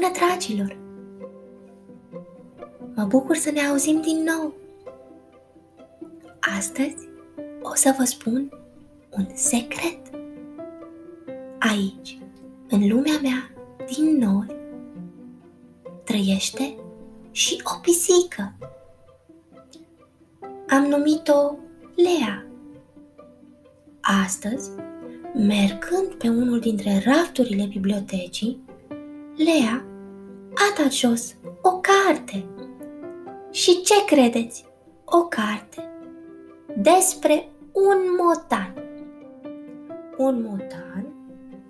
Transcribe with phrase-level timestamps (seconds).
[0.00, 0.76] Bună, dragilor!
[2.94, 4.54] Mă bucur să ne auzim din nou.
[6.58, 7.08] Astăzi
[7.62, 8.52] o să vă spun
[9.10, 9.98] un secret.
[11.58, 12.18] Aici,
[12.68, 13.50] în lumea mea,
[13.94, 14.56] din nori,
[16.04, 16.76] trăiește
[17.30, 18.54] și o pisică.
[20.68, 21.54] Am numit-o
[21.94, 22.46] Lea.
[24.24, 24.70] Astăzi,
[25.34, 28.60] mergând pe unul dintre rafturile bibliotecii,
[29.36, 29.84] Lea
[30.54, 32.46] a dat jos o carte.
[33.50, 34.64] Și ce credeți?
[35.04, 35.90] O carte
[36.76, 38.74] despre un motan.
[40.16, 41.06] Un motan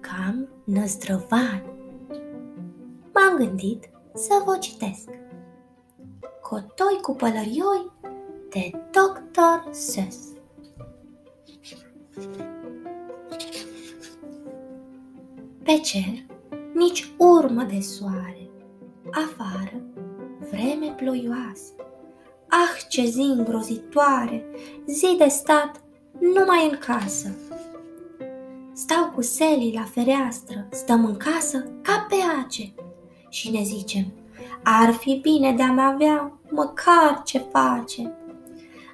[0.01, 1.63] cam năzdrăvan.
[3.15, 5.09] M-am gândit să vă citesc.
[6.43, 7.91] Cotoi cu pălărioi
[8.51, 9.71] de Dr.
[9.71, 10.19] Seuss.
[15.63, 16.25] Pe cer
[16.75, 18.40] nici urmă de soare.
[19.27, 19.83] Afară,
[20.51, 21.73] vreme ploioasă.
[22.49, 24.47] Ah, ce zi îngrozitoare,
[24.87, 25.81] zi de stat
[26.21, 27.37] numai în casă.
[28.73, 32.73] Stau cu selii la fereastră, stăm în casă ca pe ace
[33.29, 34.13] și ne zicem,
[34.63, 38.15] ar fi bine de-am avea măcar ce face.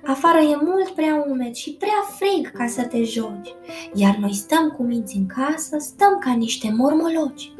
[0.06, 3.54] Afară e mult prea umed și prea frig ca să te joci,
[3.94, 7.52] iar noi stăm cu minți în casă, stăm ca niște mormologi.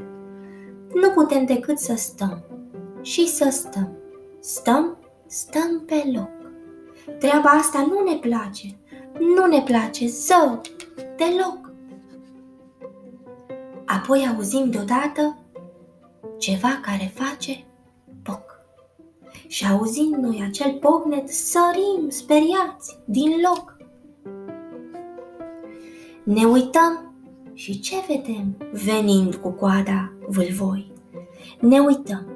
[0.94, 2.44] Nu putem decât să stăm
[3.02, 3.92] și să stăm.
[4.40, 6.30] Stăm, stăm pe loc.
[7.18, 8.76] Treaba asta nu ne place,
[9.18, 10.60] nu ne place zău,
[11.16, 11.72] deloc.
[13.84, 15.38] Apoi auzim deodată
[16.38, 17.66] ceva care face
[19.46, 23.76] și auzind noi acel pocnet, sărim speriați din loc.
[26.22, 27.05] Ne uităm
[27.56, 30.92] și ce vedem venind cu coada vâlvoi?
[31.60, 32.26] Ne uităm.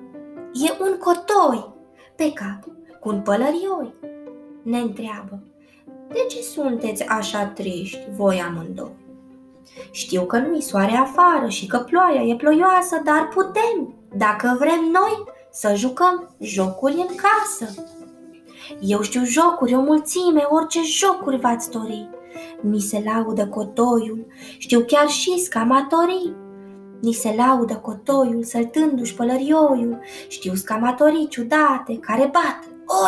[0.53, 1.75] E un cotoi
[2.17, 2.65] pe cap
[3.01, 3.95] cu un pălărioi.
[4.63, 5.43] Ne întreabă,
[6.09, 8.99] de ce sunteți așa triști voi amândoi?
[9.91, 15.25] Știu că nu-i soare afară și că ploaia e ploioasă, dar putem, dacă vrem noi,
[15.51, 17.85] să jucăm jocuri în casă.
[18.81, 22.09] Eu știu jocuri, o mulțime, orice jocuri v-ați dori.
[22.61, 24.27] Ni se laudă cotoiul,
[24.59, 26.35] știu chiar și scamatorii.
[27.01, 32.59] Ni se laudă cotoiul, săltându-și pălărioiul, știu scamatorii ciudate care bat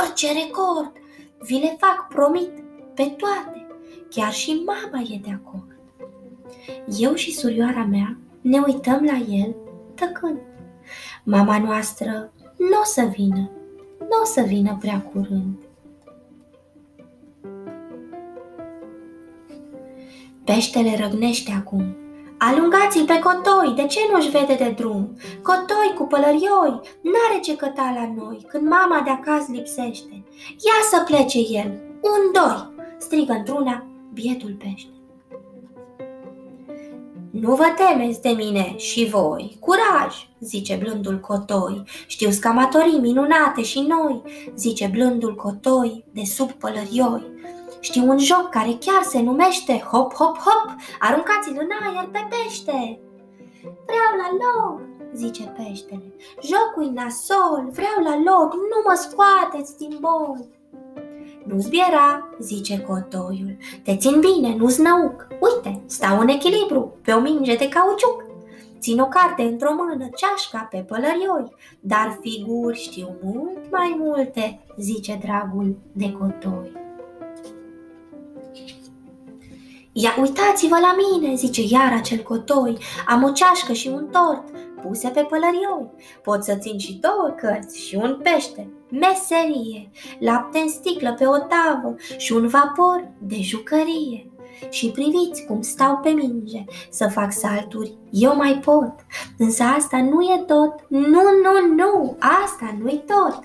[0.02, 0.92] orice record.
[1.38, 2.50] Vi le fac, promit,
[2.94, 3.66] pe toate,
[4.10, 5.76] chiar și mama e de acord.
[6.98, 9.56] Eu și surioara mea ne uităm la el
[9.94, 10.38] tăcând.
[11.24, 13.50] Mama noastră nu o să vină,
[13.98, 15.56] nu o să vină prea curând.
[20.44, 21.96] Peștele răgnește acum.
[22.38, 25.16] Alungați-l pe cotoi, de ce nu-și vede de drum?
[25.42, 30.24] Cotoi cu pălărioi, n-are ce căta la noi, când mama de acasă lipsește.
[30.48, 34.90] Ia să plece el, un, doi, strigă într-una bietul pește.
[37.30, 43.80] Nu vă temeți de mine și voi, curaj, zice blândul cotoi, știu scamatorii minunate și
[43.80, 44.22] noi,
[44.54, 47.30] zice blândul cotoi de sub pălărioi.
[47.82, 50.66] Știu un joc care chiar se numește Hop, hop, hop,
[50.98, 53.00] aruncați-l în aer pe pește.
[53.60, 54.80] Vreau la loc,
[55.14, 60.46] zice peștele, jocul nasol, vreau la loc, nu mă scoateți din bol.
[61.44, 65.26] Nu-ți biera, zice cotoiul, te țin bine, nu-ți năuc.
[65.40, 68.24] Uite, stau în echilibru, pe o minge de cauciuc.
[68.78, 75.18] Țin o carte într-o mână, ceașca pe pălărioi, dar figuri știu mult mai multe, zice
[75.22, 76.81] dragul de cotoi.
[79.92, 84.44] Ia uitați-vă la mine, zice iar acel cotoi, am o ceașcă și un tort,
[84.82, 85.90] puse pe pălărioi.
[86.22, 91.38] Pot să țin și două cărți și un pește, meserie, lapte în sticlă pe o
[91.38, 94.30] tavă și un vapor de jucărie.
[94.70, 98.94] Și priviți cum stau pe minge să fac salturi, eu mai pot.
[99.38, 103.40] Însă asta nu e tot, nu, nu, nu, asta nu-i tot.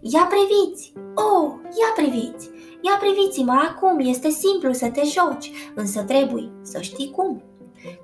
[0.00, 2.50] Ia priviți, oh, ia priviți,
[2.80, 7.42] ia priviți-mă acum, este simplu să te joci, însă trebuie să știi cum.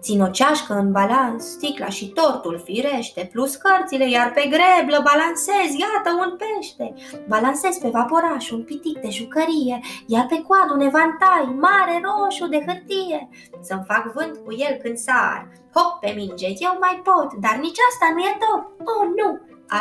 [0.00, 5.68] Țin o ceașcă în balans, sticla și tortul firește, plus cărțile, iar pe greblă balansez,
[5.84, 6.94] iată un pește.
[7.28, 12.64] Balansez pe vaporaș un pitic de jucărie, iar pe coadă un evantai mare roșu de
[12.66, 13.28] hârtie.
[13.60, 17.84] Să-mi fac vânt cu el când sar, hop pe minge, eu mai pot, dar nici
[17.88, 18.62] asta nu e tot.
[18.92, 19.28] Oh, nu,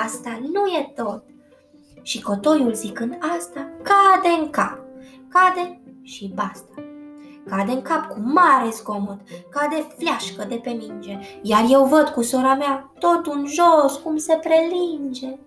[0.04, 1.24] asta nu e tot.
[2.02, 4.85] Și cotoiul zicând asta, cade în cap,
[5.36, 6.74] cade și basta.
[7.50, 12.22] cade în cap cu mare zgomot, cade fleașcă de pe minge, iar eu văd cu
[12.22, 15.38] sora mea tot un jos cum se prelinge.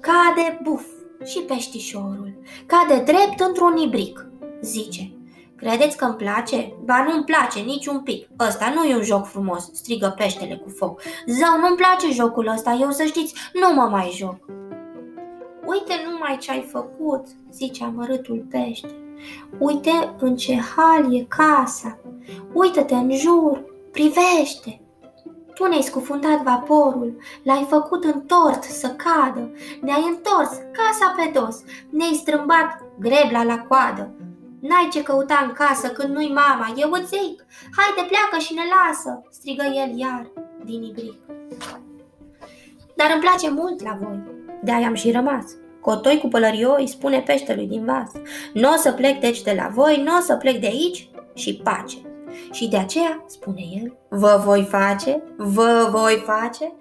[0.00, 0.84] Cade buf
[1.24, 2.34] și peștișorul,
[2.66, 4.26] cade drept într-un ibric,
[4.60, 5.12] zice.
[5.56, 6.72] Credeți că îmi place?
[6.84, 8.28] Ba nu-mi place nici un pic.
[8.38, 11.02] Ăsta nu e un joc frumos, strigă peștele cu foc.
[11.26, 14.59] Zău, nu-mi place jocul ăsta, eu să știți, nu mă mai joc.
[15.72, 18.96] Uite numai ce ai făcut, zice amărâtul pește.
[19.58, 21.98] Uite în ce hal e casa.
[22.52, 24.80] Uită-te în jur, privește.
[25.54, 32.12] Tu ne-ai scufundat vaporul, l-ai făcut întort să cadă, ne-ai întors casa pe dos, ne-ai
[32.12, 34.10] strâmbat grebla la coadă.
[34.60, 37.46] N-ai ce căuta în casă când nu-i mama, eu îți zic,
[37.76, 40.30] haide pleacă și ne lasă, strigă el iar
[40.64, 41.18] din ibric.
[42.96, 45.44] Dar îmi place mult la voi, de-aia am și rămas.
[45.80, 48.10] Cotoi cu pălărioi spune peștelui din vas.
[48.52, 51.60] Nu o să plec deci de la voi, nu o să plec de aici și
[51.64, 51.96] pace.
[52.50, 56.72] Și de aceea, spune el, vă voi face, vă voi face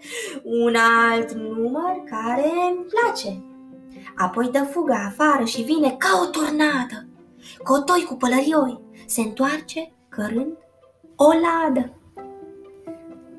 [0.44, 0.76] un
[1.10, 3.44] alt număr care îmi place.
[4.16, 7.08] Apoi dă fuga afară și vine ca o tornadă.
[7.64, 10.58] Cotoi cu pălărioi se întoarce cărând
[11.16, 11.94] o ladă.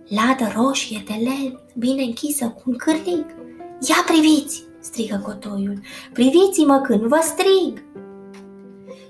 [0.08, 3.39] Ladă roșie de lemn, bine închisă cu un cârlig.
[3.88, 5.80] Ia priviți, strigă cotoiul,
[6.12, 7.82] priviți-mă când vă strig!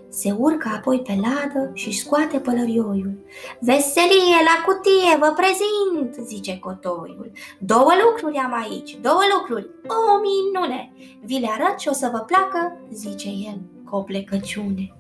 [0.09, 3.19] Se urcă apoi pe ladă și scoate pălărioiul.
[3.61, 7.31] Veselie la cutie, vă prezint, zice cotoiul.
[7.59, 10.93] Două lucruri am aici, două lucruri, o minune.
[11.25, 14.95] Vi le arăt și o să vă placă, zice el cu o plecăciune.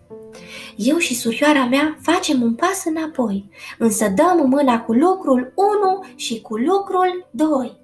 [0.77, 6.41] Eu și surioara mea facem un pas înapoi, însă dăm mâna cu lucrul 1 și
[6.41, 7.79] cu lucrul 2.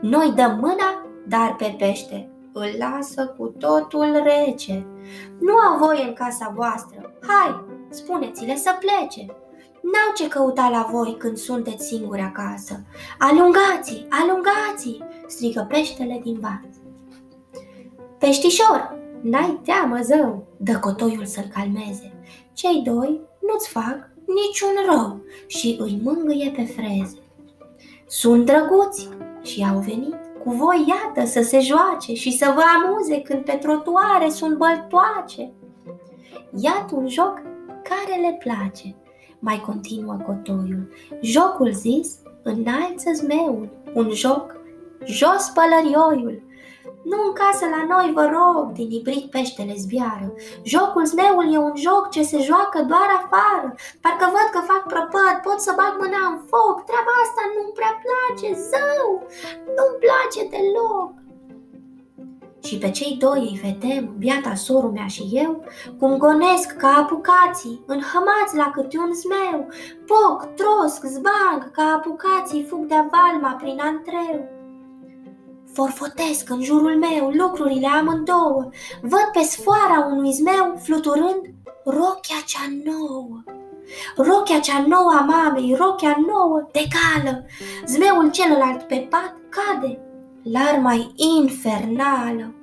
[0.00, 4.86] Noi dăm mâna, dar pe pește îl lasă cu totul rece.
[5.40, 7.12] Nu au voie în casa voastră.
[7.26, 9.26] Hai, spuneți-le să plece.
[9.82, 12.82] N-au ce căuta la voi când sunteți singuri acasă.
[13.18, 16.74] Alungați, alungați, strigă peștele din vas.
[18.18, 22.12] Peștișor, n-ai teamă, zău, dă cotoiul să-l calmeze.
[22.52, 27.18] Cei doi nu-ți fac niciun rău și îi mângâie pe freze.
[28.06, 29.08] Sunt drăguți
[29.42, 33.52] și au venit cu voi, iată, să se joace și să vă amuze când pe
[33.52, 35.52] trotuare sunt băltoace.
[36.56, 37.42] Iată un joc
[37.82, 38.96] care le place,
[39.38, 40.88] mai continuă cotoiul.
[41.20, 44.56] Jocul zis, înalță zmeul, un joc,
[45.04, 46.42] jos pălărioiul,
[47.10, 50.28] nu în casă la noi, vă rog, din ibric peștele zbiară.
[50.72, 53.68] Jocul zmeul e un joc ce se joacă doar afară.
[54.02, 56.76] Parcă văd că fac prăpăt, pot să bag mâna în foc.
[56.88, 59.08] Treaba asta nu-mi prea place, zău,
[59.76, 61.12] nu-mi place deloc.
[62.66, 65.64] Și pe cei doi îi vedem, biata sorul mea și eu,
[65.98, 69.68] cum gonesc ca apucații, înhămați la câte un zmeu,
[70.10, 74.53] poc, trosc, zbang, ca apucații fug de valma prin antreu.
[75.74, 78.68] Forfotesc în jurul meu lucrurile amândouă,
[79.02, 81.40] văd pe sfoara unui zmeu fluturând
[81.84, 83.42] rochia cea nouă.
[84.16, 87.44] Rochia cea nouă a mamei, rochia nouă de gală,
[87.86, 90.00] zmeul celălalt pe pat cade,
[90.42, 92.54] larma infernală.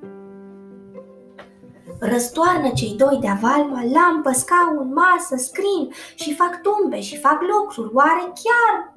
[1.98, 7.94] Răstoarnă cei doi de avalma, lampă, scaun, masă, scrin și fac tumbe și fac lucruri,
[7.94, 8.94] oare chiar?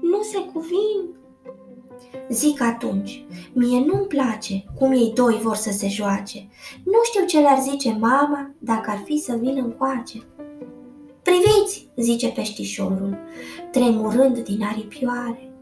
[0.10, 1.20] Nu se cuvin
[2.28, 6.48] Zic atunci, mie nu-mi place cum ei doi vor să se joace.
[6.84, 10.18] Nu știu ce le-ar zice mama dacă ar fi să vină încoace.
[11.22, 13.18] Priviți, zice peștișorul,
[13.70, 15.52] tremurând din aripioare.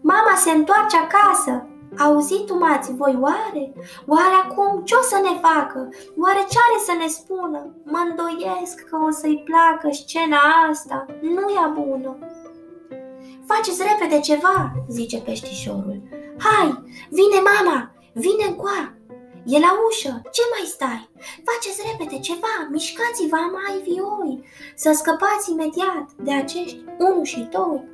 [0.00, 1.64] Mama se întoarce acasă.
[1.98, 3.72] Auzit umați voi oare?
[4.06, 5.88] Oare acum ce o să ne facă?
[6.22, 7.60] Oare ce are să ne spună?
[7.84, 10.40] Mă îndoiesc că o să-i placă scena
[10.70, 11.06] asta.
[11.20, 12.16] Nu e bună.
[13.46, 15.99] Faceți repede ceva, zice peștișorul.
[16.46, 18.94] Hai, vine mama, vine încoa.
[19.44, 21.10] E la ușă, ce mai stai?
[21.48, 24.44] Faceți repede ceva, mișcați-vă mai vioi,
[24.76, 27.88] să scăpați imediat de acești unu și doi.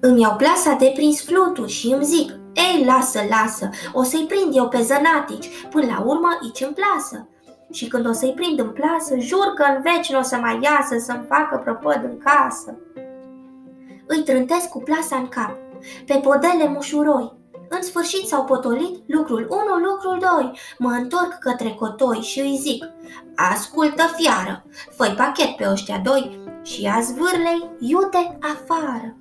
[0.00, 4.56] Îmi iau plasa de prins fluturi și îmi zic, ei, lasă, lasă, o să-i prind
[4.56, 7.28] eu pe zănatici, până la urmă aici în plasă.
[7.72, 10.58] Și când o să-i prind în plasă, jur că în veci nu o să mai
[10.62, 12.78] iasă să-mi facă prăpăd în casă
[14.06, 15.56] îi trântesc cu plasa în cap,
[16.06, 17.32] pe podele mușuroi.
[17.68, 20.58] În sfârșit s-au potolit lucrul 1, lucrul 2.
[20.78, 22.84] Mă întorc către cotoi și îi zic,
[23.52, 24.64] ascultă fiară,
[24.96, 29.16] făi pachet pe ăștia doi și ia zvârlei iute afară.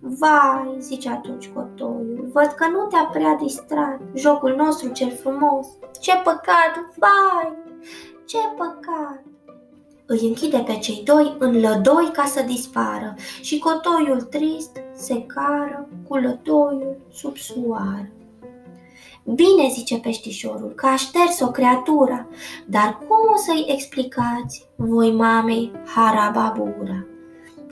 [0.00, 5.66] Vai, zice atunci cotoiul, văd că nu te-a prea distrat jocul nostru cel frumos.
[6.00, 7.56] Ce păcat, vai!
[8.24, 9.29] Ce păcat!
[10.12, 15.88] Îi închide pe cei doi în lădoi ca să dispară și cotoiul trist se cară
[16.08, 18.10] cu lădoiul sub soară.
[19.24, 22.28] Bine, zice peștișorul, că a șters o creatură,
[22.66, 27.06] dar cum o să-i explicați voi mamei Harababura?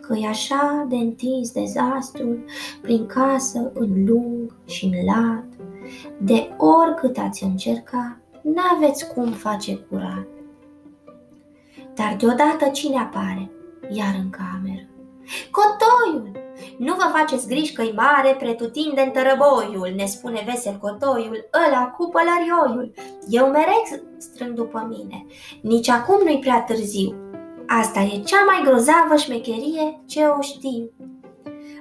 [0.00, 2.44] că e așa de întins dezastrul
[2.82, 5.44] prin casă, în lung și în lat,
[6.18, 10.37] de oricât ați încerca, n-aveți cum face curat.
[11.98, 13.50] Dar deodată cine apare?
[13.88, 14.88] Iar în cameră.
[15.50, 16.30] Cotoiul!
[16.78, 22.08] Nu vă faceți griji că-i mare pretutinde în tărăboiul, ne spune vesel cotoiul, ăla cu
[22.08, 22.92] pălărioiul.
[23.28, 23.82] Eu mereu
[24.18, 25.26] strâng după mine,
[25.62, 27.14] nici acum nu-i prea târziu.
[27.66, 30.90] Asta e cea mai grozavă șmecherie ce o știu.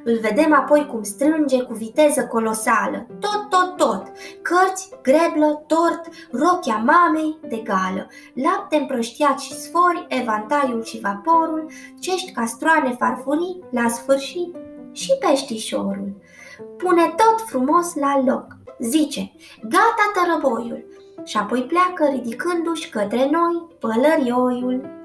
[0.10, 4.04] Îl vedem apoi cum strânge cu viteză colosală, tot, tot, tot,
[4.42, 12.32] cărți, greblă, tort, rochia mamei de gală, lapte împrăștiat și sfori, evantaiul și vaporul, cești
[12.32, 14.56] castroane farfurii, la sfârșit
[14.92, 16.12] și peștișorul.
[16.78, 18.46] Pune tot frumos la loc,
[18.80, 20.86] zice, gata tărăboiul,
[21.24, 24.97] și apoi pleacă ridicându-și către noi pălărioiul.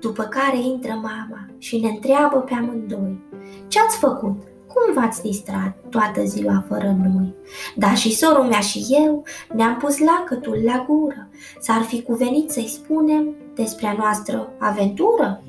[0.00, 3.22] După care intră mama și ne întreabă pe amândoi,
[3.68, 4.42] ce ați făcut?
[4.74, 7.34] Cum v-ați distrat toată ziua fără noi?
[7.76, 11.28] Dar și sorul mea și eu ne-am pus lacătul la gură.
[11.60, 15.42] S-ar fi cuvenit să-i spunem despre a noastră aventură?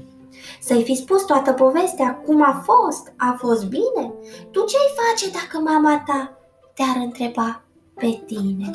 [0.61, 4.13] Să-i fi spus toată povestea cum a fost, a fost bine?
[4.51, 6.37] Tu ce-ai face dacă mama ta
[6.73, 7.63] te-ar întreba
[7.93, 8.69] pe tine?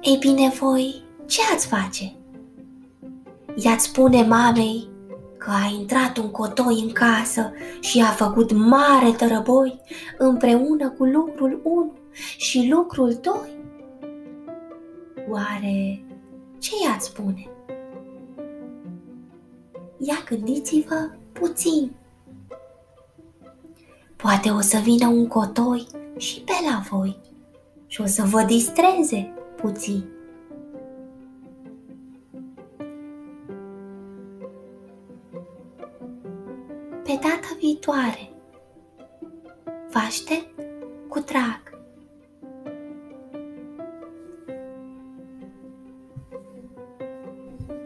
[0.00, 2.16] Ei bine, voi ce ați face?
[3.54, 4.88] I-ați spune mamei
[5.38, 9.80] că a intrat un cotoi în casă și a făcut mare tărăboi
[10.18, 11.92] împreună cu lucrul 1
[12.36, 13.34] și lucrul 2?
[15.30, 16.04] Oare
[16.58, 17.48] ce i-ați spune?
[19.98, 21.92] Ia gândiți-vă puțin.
[24.16, 27.16] Poate o să vină un cotoi și pe la voi
[27.86, 30.17] și o să vă distreze puțin.
[37.08, 38.30] Pe data viitoare.
[39.90, 40.60] Vă aștept
[41.08, 41.62] cu drag.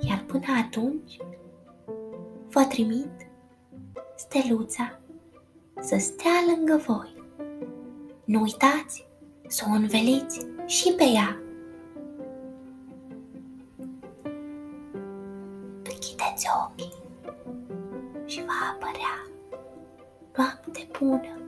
[0.00, 1.16] Iar până atunci,
[2.50, 3.30] vă trimit
[4.16, 5.00] steluța
[5.80, 7.14] să stea lângă voi.
[8.24, 9.06] Nu uitați
[9.46, 11.42] să o înveliți și pe ea.
[18.32, 19.26] Și va apărea
[20.36, 21.41] noapte bună.